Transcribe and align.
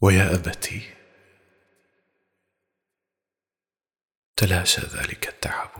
ويا 0.00 0.34
أبتي. 0.34 0.94
تلاشى 4.36 4.80
ذلك 4.80 5.28
التعب. 5.28 5.70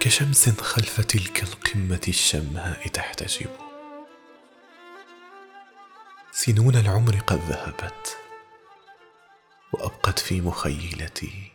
كشمس 0.00 0.60
خلف 0.60 1.00
تلك 1.00 1.42
القمة 1.42 2.00
الشماء 2.08 2.88
تحتجب. 2.88 3.50
سنون 6.32 6.76
العمر 6.76 7.16
قد 7.16 7.38
ذهبت 7.38 8.18
وأبقت 9.72 10.18
في 10.18 10.40
مخيلتي. 10.40 11.52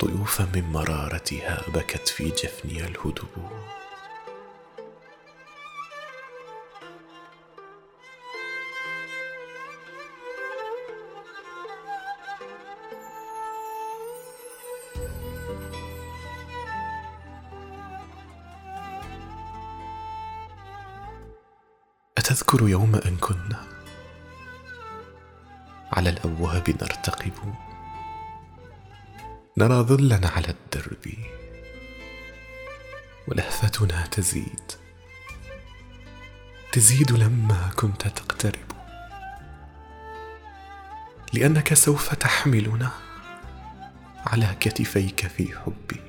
طيوفا 0.00 0.44
من 0.54 0.62
مرارتها 0.62 1.64
بكت 1.68 2.08
في 2.08 2.30
جفني 2.30 2.86
الهدب 2.86 3.50
أتذكر 22.30 22.68
يوم 22.68 22.94
أن 22.94 23.16
كنا؟ 23.16 23.64
على 25.92 26.10
الأبواب 26.10 26.70
نرتقب. 26.70 27.54
نرى 29.58 29.74
ظلا 29.74 30.28
على 30.28 30.48
الدرب. 30.48 31.14
ولهفتنا 33.28 34.06
تزيد. 34.06 34.72
تزيد 36.72 37.12
لما 37.12 37.70
كنت 37.76 38.08
تقترب. 38.08 38.72
لأنك 41.32 41.74
سوف 41.74 42.14
تحملنا 42.14 42.90
على 44.26 44.56
كتفيك 44.60 45.26
في 45.26 45.58
حبي. 45.58 46.00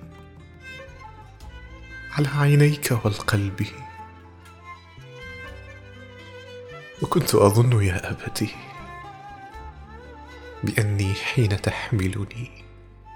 على 2.11 2.27
عينيك 2.27 2.99
والقلب. 3.05 3.67
وكنت 7.11 7.35
أظن 7.35 7.83
يا 7.83 8.11
أبتي 8.11 8.55
بأني 10.63 11.13
حين 11.13 11.61
تحملني 11.61 12.51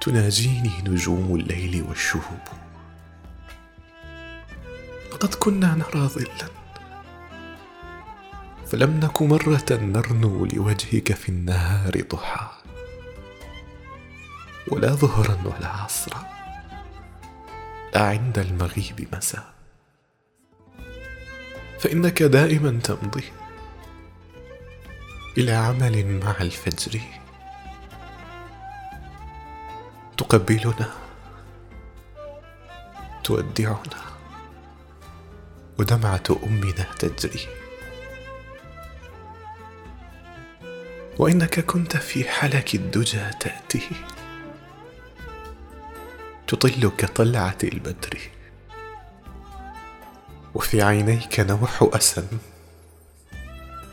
تناجيني 0.02 0.72
نجوم 0.88 1.36
الليل 1.36 1.86
والشهب 1.90 2.48
لقد 5.12 5.34
كنا 5.34 5.76
نرى 5.76 6.08
ظلا. 6.08 6.50
فلم 8.66 9.00
نك 9.00 9.22
مرة 9.22 9.66
نرنو 9.72 10.46
لوجهك 10.46 11.14
في 11.14 11.30
النهار 11.30 12.02
ضحى. 12.12 12.50
ولا 14.68 14.88
ظهرا 14.88 15.38
ولا 15.46 15.68
عصرا. 15.68 16.24
لا 17.94 18.02
عند 18.02 18.40
المغيب 18.40 19.08
مساء. 19.14 19.54
فإنك 21.80 22.24
دائما 22.24 22.80
تمضي. 22.84 23.45
إلى 25.38 25.52
عمل 25.52 26.20
مع 26.24 26.36
الفجر. 26.42 27.02
تقبلنا. 30.18 30.90
تودعنا. 33.24 34.02
ودمعة 35.80 36.24
أمنا 36.44 36.84
تجري. 37.00 37.48
وإنك 41.20 41.60
كنت 41.60 41.98
في 41.98 42.30
حلك 42.30 42.76
الدجى 42.76 43.30
تأتي. 43.40 43.90
تطل 46.48 46.92
كطلعه 46.98 47.58
البدر. 47.64 48.20
وفي 50.54 50.82
عينيك 50.82 51.40
نوح 51.40 51.90
اسى 51.94 52.28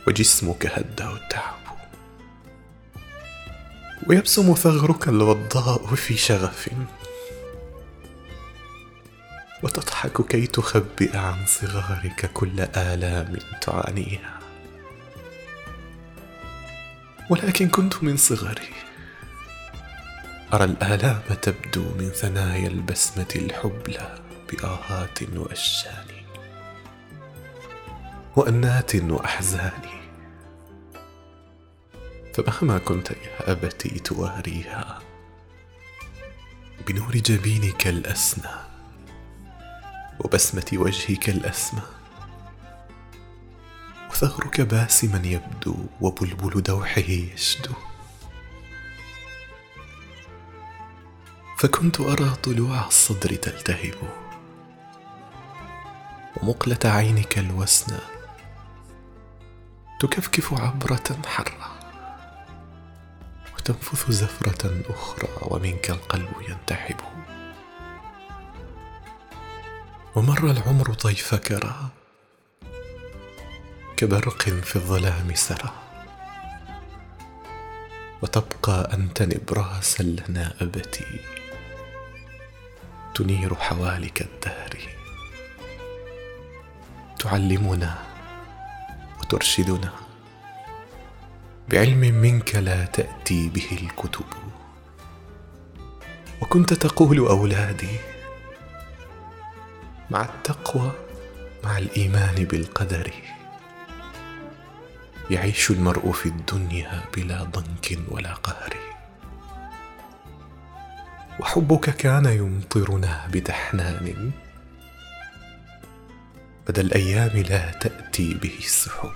وجسمك 0.06 0.66
هده 0.66 1.12
التعب. 1.12 1.62
ويبسم 4.06 4.54
ثغرك 4.54 5.08
الوضاء 5.08 5.94
في 5.94 6.16
شغف. 6.16 6.68
وتضحك 9.62 10.26
كي 10.26 10.46
تخبئ 10.46 11.16
عن 11.16 11.46
صغارك 11.46 12.30
كل 12.34 12.60
آلام 12.60 13.38
تعانيها. 13.60 14.38
ولكن 17.30 17.68
كنت 17.68 18.04
من 18.04 18.16
صغري. 18.16 18.72
أرى 20.54 20.64
الآلام 20.64 21.22
تبدو 21.42 21.94
من 21.94 22.10
ثنايا 22.10 22.68
البسمة 22.68 23.32
الحبلى 23.36 24.18
بآهات 24.50 25.22
وأشجان. 25.36 26.21
وأنات 28.36 28.94
واحزان 28.96 29.82
فمهما 32.34 32.78
كنت 32.78 33.10
يا 33.10 33.52
أبتي 33.52 33.98
تواريها 33.98 34.98
بنور 36.86 37.12
جبينك 37.16 37.86
الأسنى 37.86 38.50
وبسمة 40.20 40.66
وجهك 40.72 41.28
الأسمى 41.28 41.82
وثغرك 44.10 44.60
باسما 44.60 45.22
يبدو 45.26 45.76
وبلبل 46.00 46.62
دوحه 46.62 47.00
يشدو. 47.00 47.72
فكنت 51.58 52.00
أرى 52.00 52.30
طلوع 52.42 52.86
الصدر 52.86 53.34
تلتهب 53.34 53.94
ومقلة 56.36 56.78
عينك 56.84 57.38
الوسنى 57.38 58.21
تكفكف 60.02 60.54
عبرة 60.54 61.18
حرة 61.26 61.78
وتنفث 63.54 64.10
زفرة 64.10 64.82
أخرى 64.88 65.28
ومنك 65.42 65.90
القلب 65.90 66.32
ينتحب. 66.48 66.96
ومر 70.14 70.50
العمر 70.50 70.94
طيف 70.94 71.34
كرى 71.34 71.88
كبرق 73.96 74.42
في 74.42 74.76
الظلام 74.76 75.34
سرى. 75.34 75.72
وتبقى 78.22 78.94
أنت 78.94 79.22
نبراسا 79.22 80.02
لنا 80.02 80.54
أبتي 80.60 81.20
تنير 83.14 83.54
حوالك 83.54 84.22
الدهر. 84.22 84.78
تعلمنا 87.18 88.11
وترشدنا 89.32 89.92
بعلم 91.68 92.00
منك 92.00 92.54
لا 92.54 92.84
تأتي 92.84 93.48
به 93.48 93.78
الكتب. 93.82 94.24
وكنت 96.40 96.74
تقول 96.74 97.18
أولادي 97.18 97.96
مع 100.10 100.22
التقوى 100.22 100.92
مع 101.64 101.78
الإيمان 101.78 102.34
بالقدر 102.44 103.12
يعيش 105.30 105.70
المرء 105.70 106.12
في 106.12 106.26
الدنيا 106.26 107.04
بلا 107.16 107.42
ضنك 107.42 107.98
ولا 108.08 108.34
قهر. 108.34 108.76
وحبك 111.40 111.90
كان 111.90 112.24
يمطرنا 112.24 113.28
بتحنان 113.32 114.32
بدا 116.68 116.82
الأيام 116.82 117.42
لا 117.42 117.70
تأتي 117.70 118.34
به 118.34 118.54
السحب. 118.58 119.12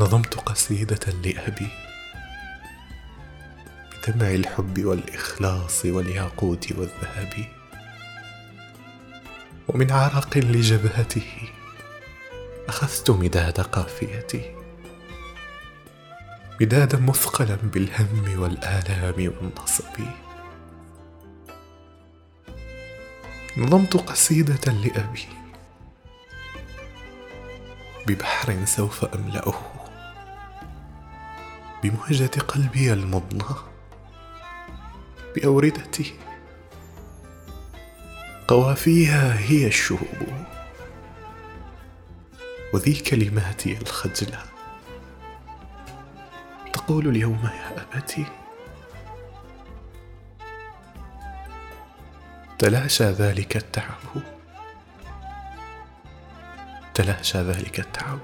نظمت 0.00 0.34
قصيدة 0.34 1.12
لأبي. 1.24 1.68
بدمع 4.08 4.30
الحب 4.30 4.84
والإخلاص 4.84 5.84
والياقوت 5.84 6.72
والذهب 6.72 7.44
ومن 9.68 9.92
عرق 9.92 10.38
لجبهته 10.38 11.32
أخذت 12.68 13.10
مداد 13.10 13.60
قافيتي. 13.60 14.54
مدادا 16.60 16.98
مثقلا 16.98 17.56
بالهم 17.56 18.40
والآلام 18.40 19.14
والنصب. 19.14 20.25
نظمت 23.58 23.96
قصيدة 23.96 24.72
لأبي. 24.72 25.28
ببحر 28.06 28.64
سوف 28.64 29.04
أملأه. 29.04 29.62
بمهجة 31.82 32.40
قلبي 32.40 32.92
المضنى. 32.92 33.44
بأوردتي. 35.34 36.14
قوافيها 38.48 39.38
هي 39.38 39.66
الشهب 39.66 40.46
وذي 42.74 42.94
كلماتي 42.94 43.78
الخجلة. 43.78 44.42
تقول 46.72 47.08
اليوم 47.08 47.44
يا 47.44 47.86
أبتي. 47.94 48.26
تلاشى 52.58 53.04
ذلك 53.04 53.56
التعب. 53.56 54.22
تلاشى 56.94 57.38
ذلك 57.38 57.80
التعب. 57.80 58.18